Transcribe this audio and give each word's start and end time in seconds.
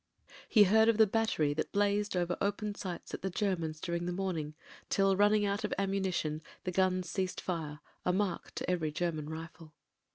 He 0.49 0.63
heard 0.63 0.89
of 0.89 0.97
the 0.97 1.05
battery 1.05 1.53
that 1.53 1.71
blazed 1.71 2.17
over 2.17 2.35
open 2.41 2.73
sights 2.73 3.13
at 3.13 3.21
the 3.21 3.29
Germans 3.29 3.79
during 3.79 4.07
the 4.07 4.11
morning, 4.11 4.55
till, 4.89 5.15
running 5.15 5.45
out 5.45 5.63
of 5.63 5.71
ammunition, 5.77 6.41
the 6.63 6.71
guns 6.71 7.07
ceased 7.07 7.39
fire, 7.39 7.81
a 8.03 8.11
mark 8.11 8.49
to 8.55 8.67
every 8.67 8.91
German 8.91 9.29
rifle. 9.29 9.73